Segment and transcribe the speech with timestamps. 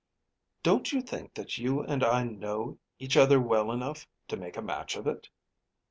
[0.63, 4.61] "Don't you think that you and I know each other well enough to make a
[4.63, 5.29] match of it?"